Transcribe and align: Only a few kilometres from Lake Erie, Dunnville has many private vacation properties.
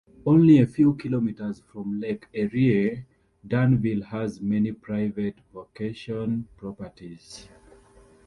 Only 0.25 0.57
a 0.57 0.65
few 0.65 0.95
kilometres 0.95 1.61
from 1.71 1.99
Lake 2.01 2.25
Erie, 2.33 3.05
Dunnville 3.47 4.01
has 4.05 4.41
many 4.41 4.71
private 4.71 5.35
vacation 5.53 6.47
properties. 6.57 7.47